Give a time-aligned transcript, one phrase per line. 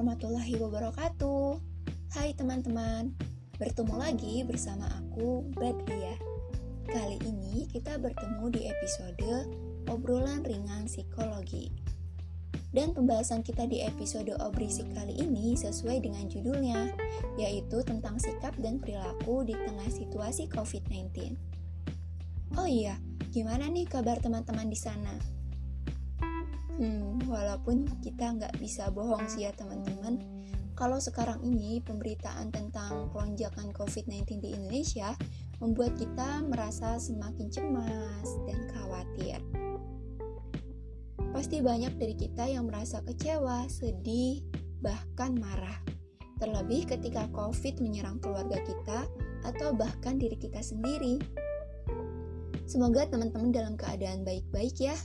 [0.00, 1.60] warahmatullahi wabarakatuh.
[2.16, 3.12] Hai teman-teman,
[3.60, 6.16] bertemu lagi bersama aku Badriah.
[6.88, 9.52] Kali ini kita bertemu di episode
[9.92, 11.68] obrolan ringan psikologi.
[12.72, 16.96] Dan pembahasan kita di episode obrisik kali ini sesuai dengan judulnya,
[17.36, 21.36] yaitu tentang sikap dan perilaku di tengah situasi COVID-19.
[22.56, 22.96] Oh iya,
[23.36, 25.39] gimana nih kabar teman-teman di sana?
[26.80, 30.16] Hmm, walaupun kita nggak bisa bohong sih ya teman-teman,
[30.72, 35.12] kalau sekarang ini pemberitaan tentang lonjakan COVID-19 di Indonesia
[35.60, 39.44] membuat kita merasa semakin cemas dan khawatir.
[41.36, 44.40] Pasti banyak dari kita yang merasa kecewa, sedih,
[44.80, 45.84] bahkan marah.
[46.40, 49.04] Terlebih ketika COVID menyerang keluarga kita
[49.44, 51.20] atau bahkan diri kita sendiri.
[52.64, 54.96] Semoga teman-teman dalam keadaan baik-baik ya.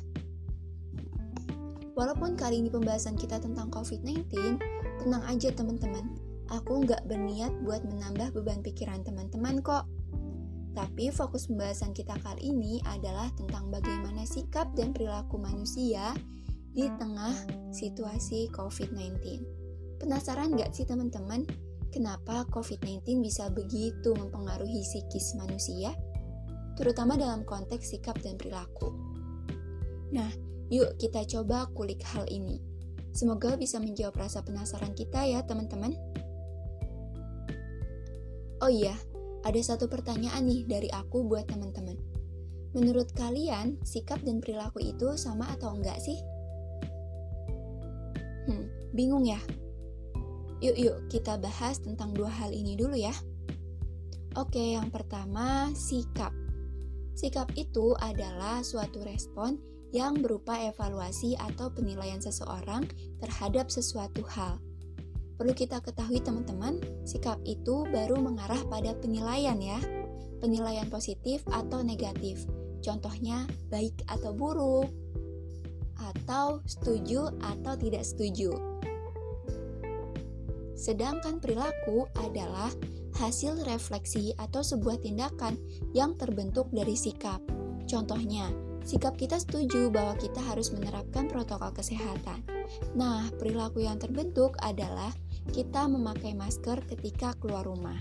[1.95, 4.59] Walaupun kali ini pembahasan kita tentang COVID-19,
[4.99, 6.11] tenang aja teman-teman.
[6.51, 9.87] Aku nggak berniat buat menambah beban pikiran teman-teman kok.
[10.75, 16.11] Tapi fokus pembahasan kita kali ini adalah tentang bagaimana sikap dan perilaku manusia
[16.75, 17.31] di tengah
[17.71, 19.15] situasi COVID-19.
[19.95, 21.47] Penasaran nggak sih teman-teman,
[21.95, 25.95] kenapa COVID-19 bisa begitu mempengaruhi psikis manusia?
[26.75, 28.91] Terutama dalam konteks sikap dan perilaku.
[30.11, 32.57] Nah, Yuk kita coba kulik hal ini.
[33.15, 35.93] Semoga bisa menjawab rasa penasaran kita ya teman-teman.
[38.59, 38.97] Oh iya,
[39.45, 41.95] ada satu pertanyaan nih dari aku buat teman-teman.
[42.75, 46.19] Menurut kalian, sikap dan perilaku itu sama atau enggak sih?
[48.49, 49.39] Hmm, bingung ya?
[50.59, 53.13] Yuk yuk kita bahas tentang dua hal ini dulu ya.
[54.35, 56.35] Oke, yang pertama, sikap.
[57.15, 62.83] Sikap itu adalah suatu respon yang berupa evaluasi atau penilaian seseorang
[63.23, 64.59] terhadap sesuatu hal.
[65.39, 69.79] Perlu kita ketahui teman-teman, sikap itu baru mengarah pada penilaian ya.
[70.43, 72.43] Penilaian positif atau negatif.
[72.83, 74.91] Contohnya baik atau buruk
[75.95, 78.51] atau setuju atau tidak setuju.
[80.75, 82.67] Sedangkan perilaku adalah
[83.15, 85.55] hasil refleksi atau sebuah tindakan
[85.95, 87.39] yang terbentuk dari sikap.
[87.87, 88.51] Contohnya,
[88.85, 92.45] sikap kita setuju bahwa kita harus menerapkan protokol kesehatan.
[92.93, 95.09] Nah, perilaku yang terbentuk adalah
[95.49, 97.97] kita memakai masker ketika keluar rumah.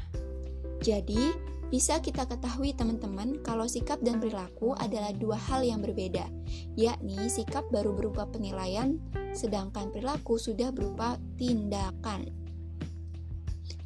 [0.84, 1.32] Jadi,
[1.72, 6.28] bisa kita ketahui teman-teman kalau sikap dan perilaku adalah dua hal yang berbeda,
[6.76, 9.00] yakni sikap baru berupa penilaian,
[9.32, 12.28] sedangkan perilaku sudah berupa tindakan.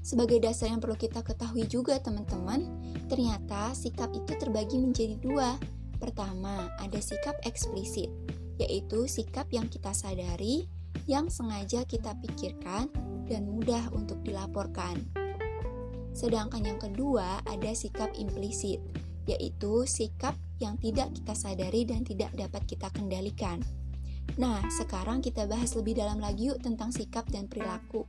[0.03, 2.65] Sebagai dasar yang perlu kita ketahui juga teman-teman,
[3.13, 5.61] ternyata sikap itu terbagi menjadi dua,
[5.99, 8.11] Pertama, ada sikap eksplisit,
[8.59, 10.71] yaitu sikap yang kita sadari,
[11.11, 12.91] yang sengaja kita pikirkan,
[13.27, 14.99] dan mudah untuk dilaporkan.
[16.15, 18.83] Sedangkan yang kedua, ada sikap implisit,
[19.29, 23.63] yaitu sikap yang tidak kita sadari dan tidak dapat kita kendalikan.
[24.39, 28.07] Nah, sekarang kita bahas lebih dalam lagi yuk tentang sikap dan perilaku.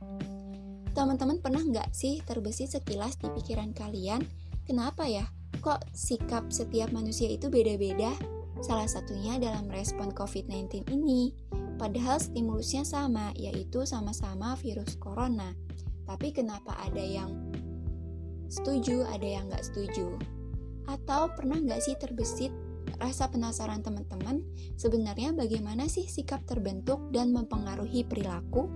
[0.90, 4.26] Teman-teman pernah nggak sih terbesit sekilas di pikiran kalian,
[4.66, 5.26] kenapa ya
[5.58, 8.14] Kok sikap setiap manusia itu beda-beda?
[8.62, 11.34] Salah satunya dalam respon COVID-19 ini.
[11.80, 15.56] Padahal stimulusnya sama, yaitu sama-sama virus corona.
[16.06, 17.34] Tapi kenapa ada yang
[18.46, 20.14] setuju, ada yang nggak setuju?
[20.86, 22.52] Atau pernah nggak sih terbesit
[23.00, 24.44] rasa penasaran teman-teman
[24.76, 28.68] sebenarnya bagaimana sih sikap terbentuk dan mempengaruhi perilaku?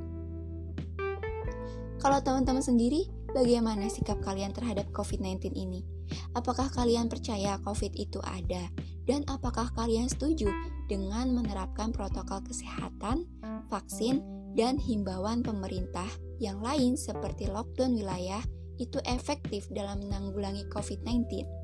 [2.00, 5.93] Kalau teman-teman sendiri, bagaimana sikap kalian terhadap COVID-19 ini?
[6.34, 8.68] Apakah kalian percaya COVID itu ada?
[9.04, 10.48] Dan apakah kalian setuju
[10.88, 13.28] dengan menerapkan protokol kesehatan,
[13.68, 16.06] vaksin, dan himbauan pemerintah
[16.38, 18.40] yang lain seperti lockdown wilayah
[18.78, 21.63] itu efektif dalam menanggulangi COVID-19?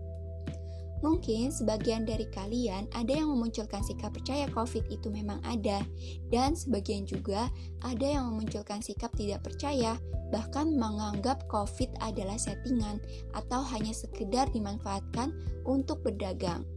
[1.00, 5.80] Mungkin sebagian dari kalian ada yang memunculkan sikap percaya COVID itu memang ada,
[6.28, 7.48] dan sebagian juga
[7.80, 9.96] ada yang memunculkan sikap tidak percaya,
[10.28, 13.00] bahkan menganggap COVID adalah settingan
[13.32, 15.32] atau hanya sekedar dimanfaatkan
[15.64, 16.68] untuk berdagang.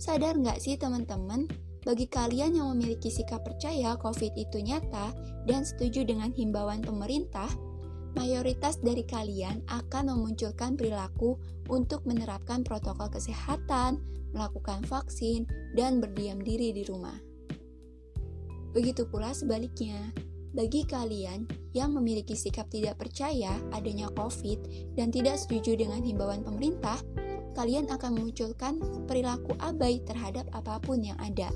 [0.00, 1.44] Sadar nggak sih teman-teman,
[1.84, 5.12] bagi kalian yang memiliki sikap percaya COVID itu nyata
[5.44, 7.46] dan setuju dengan himbauan pemerintah,
[8.16, 11.36] mayoritas dari kalian akan memunculkan perilaku
[11.68, 14.00] untuk menerapkan protokol kesehatan,
[14.32, 15.44] melakukan vaksin,
[15.76, 17.20] dan berdiam diri di rumah.
[18.72, 20.12] Begitu pula sebaliknya,
[20.56, 21.44] bagi kalian
[21.76, 26.96] yang memiliki sikap tidak percaya adanya COVID dan tidak setuju dengan himbauan pemerintah,
[27.52, 31.52] kalian akan memunculkan perilaku abai terhadap apa pun yang ada.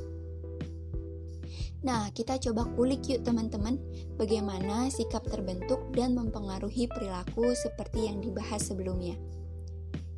[1.80, 3.80] Nah, kita coba kulik yuk teman-teman,
[4.20, 9.16] bagaimana sikap terbentuk dan mempengaruhi perilaku seperti yang dibahas sebelumnya.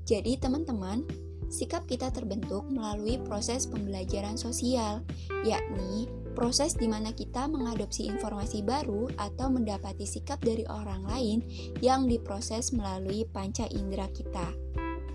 [0.02, 1.06] Jadi, teman-teman,
[1.46, 5.06] sikap kita terbentuk melalui proses pembelajaran sosial,
[5.46, 11.38] yakni proses di mana kita mengadopsi informasi baru atau mendapati sikap dari orang lain
[11.84, 14.61] yang diproses melalui panca indera kita.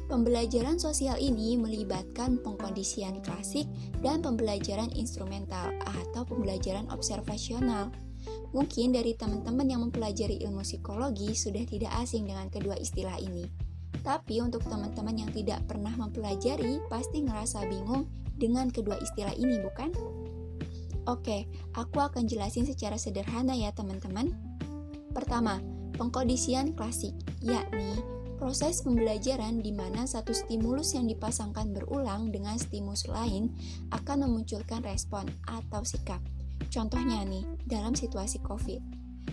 [0.08, 3.68] Pembelajaran sosial ini melibatkan pengkondisian klasik
[4.00, 7.92] dan pembelajaran instrumental atau pembelajaran observasional.
[8.56, 13.52] Mungkin dari teman-teman yang mempelajari ilmu psikologi sudah tidak asing dengan kedua istilah ini.
[14.00, 18.08] Tapi untuk teman-teman yang tidak pernah mempelajari pasti ngerasa bingung
[18.40, 19.92] dengan kedua istilah ini, bukan?
[21.04, 24.32] Oke, aku akan jelasin secara sederhana ya teman-teman.
[25.12, 25.60] Pertama,
[26.00, 27.12] pengkondisian klasik,
[27.44, 33.50] yakni Proses pembelajaran di mana satu stimulus yang dipasangkan berulang dengan stimulus lain
[33.90, 36.22] akan memunculkan respon atau sikap.
[36.70, 38.82] Contohnya nih, dalam situasi COVID.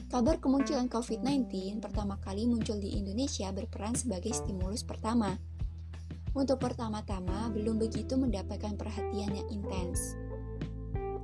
[0.08, 5.36] Kabar kemunculan COVID-19 pertama kali muncul di Indonesia berperan sebagai stimulus pertama.
[6.32, 10.16] Untuk pertama-tama belum begitu mendapatkan perhatian yang intens.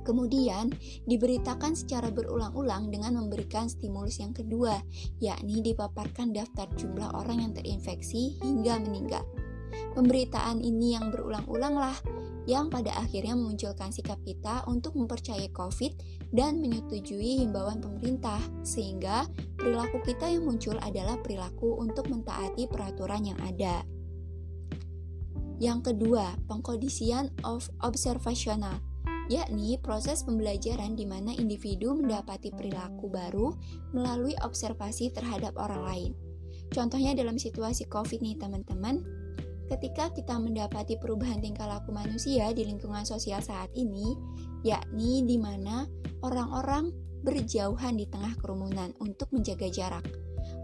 [0.01, 0.73] Kemudian,
[1.05, 4.81] diberitakan secara berulang-ulang dengan memberikan stimulus yang kedua,
[5.21, 9.21] yakni dipaparkan daftar jumlah orang yang terinfeksi hingga meninggal.
[9.93, 11.97] Pemberitaan ini yang berulang-ulang lah
[12.49, 15.93] yang pada akhirnya memunculkan sikap kita untuk mempercayai COVID
[16.33, 19.29] dan menyetujui himbauan pemerintah, sehingga
[19.61, 23.85] perilaku kita yang muncul adalah perilaku untuk mentaati peraturan yang ada.
[25.61, 28.81] Yang kedua, pengkondisian of observational
[29.31, 33.55] yakni proses pembelajaran di mana individu mendapati perilaku baru
[33.95, 36.11] melalui observasi terhadap orang lain.
[36.75, 38.99] Contohnya dalam situasi COVID nih teman-teman,
[39.71, 44.19] ketika kita mendapati perubahan tingkah laku manusia di lingkungan sosial saat ini,
[44.67, 45.87] yakni di mana
[46.27, 46.91] orang-orang
[47.23, 50.05] berjauhan di tengah kerumunan untuk menjaga jarak.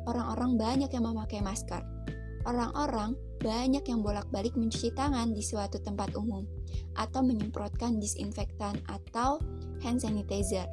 [0.04, 1.84] Orang-orang banyak yang memakai masker.
[2.48, 6.48] Orang-orang banyak yang bolak-balik mencuci tangan di suatu tempat umum
[6.96, 9.44] atau menyemprotkan disinfektan atau
[9.84, 10.66] hand sanitizer.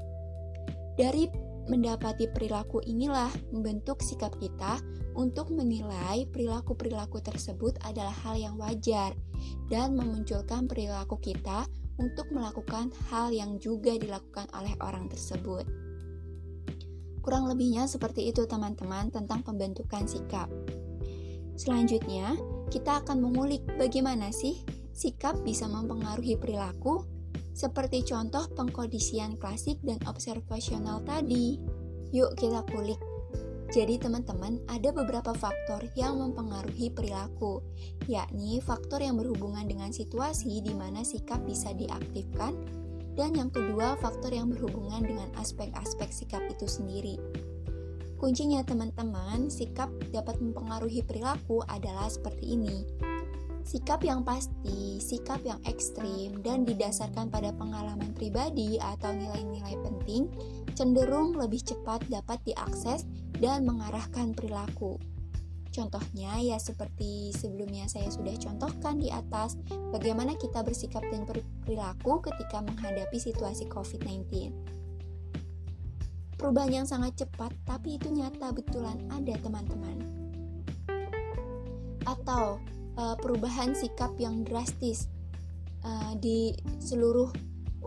[0.94, 1.26] Dari
[1.66, 4.78] mendapati perilaku inilah membentuk sikap kita
[5.18, 9.10] untuk menilai perilaku-perilaku tersebut adalah hal yang wajar
[9.66, 11.66] dan memunculkan perilaku kita
[11.98, 15.66] untuk melakukan hal yang juga dilakukan oleh orang tersebut.
[17.24, 20.50] Kurang lebihnya seperti itu teman-teman tentang pembentukan sikap.
[21.54, 22.34] Selanjutnya,
[22.74, 24.62] kita akan mengulik bagaimana sih
[24.94, 27.06] sikap bisa mempengaruhi perilaku,
[27.54, 31.62] seperti contoh pengkondisian klasik dan observasional tadi.
[32.10, 32.98] Yuk kita kulik.
[33.74, 37.58] Jadi teman-teman, ada beberapa faktor yang mempengaruhi perilaku,
[38.06, 42.54] yakni faktor yang berhubungan dengan situasi di mana sikap bisa diaktifkan,
[43.18, 47.18] dan yang kedua faktor yang berhubungan dengan aspek-aspek sikap itu sendiri.
[48.24, 52.80] Kuncinya teman-teman, sikap dapat mempengaruhi perilaku adalah seperti ini.
[53.68, 60.32] Sikap yang pasti, sikap yang ekstrim, dan didasarkan pada pengalaman pribadi atau nilai-nilai penting,
[60.72, 63.04] cenderung lebih cepat dapat diakses
[63.44, 64.96] dan mengarahkan perilaku.
[65.68, 69.60] Contohnya ya seperti sebelumnya saya sudah contohkan di atas,
[69.92, 71.28] bagaimana kita bersikap dan
[71.60, 74.73] perilaku ketika menghadapi situasi COVID-19.
[76.44, 79.96] Perubahan yang sangat cepat, tapi itu nyata betulan ada teman-teman.
[82.04, 82.60] Atau
[83.00, 85.08] uh, perubahan sikap yang drastis
[85.88, 86.52] uh, di
[86.84, 87.32] seluruh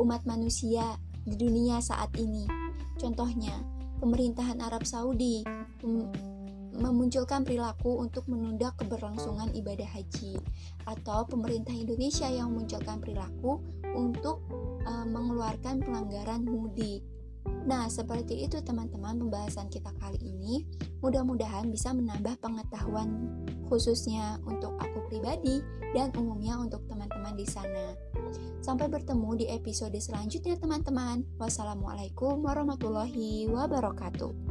[0.01, 2.49] umat manusia di dunia saat ini.
[2.97, 3.53] Contohnya,
[4.01, 5.45] pemerintahan Arab Saudi
[6.73, 10.33] memunculkan perilaku untuk menunda keberlangsungan ibadah haji,
[10.89, 13.61] atau pemerintah Indonesia yang memunculkan perilaku
[13.93, 14.41] untuk
[14.81, 17.05] uh, mengeluarkan pelanggaran mudik.
[17.67, 20.63] Nah, seperti itu teman-teman pembahasan kita kali ini.
[21.03, 23.27] Mudah-mudahan bisa menambah pengetahuan
[23.67, 25.59] khususnya untuk aku pribadi
[25.91, 27.91] dan umumnya untuk teman-teman di sana.
[28.63, 31.27] Sampai bertemu di episode selanjutnya teman-teman.
[31.35, 34.46] Wassalamualaikum warahmatullahi wabarakatuh.